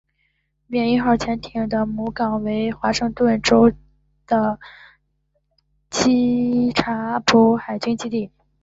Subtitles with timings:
[0.65, 3.71] 缅因号潜艇的母港为华盛顿州
[4.25, 4.59] 的
[5.91, 8.31] 基察普海军基地。